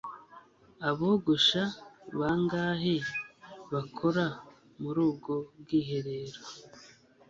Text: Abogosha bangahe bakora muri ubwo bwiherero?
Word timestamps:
Abogosha 0.89 1.63
bangahe 2.19 2.95
bakora 3.73 4.25
muri 4.81 4.99
ubwo 5.09 5.33
bwiherero? 5.59 6.39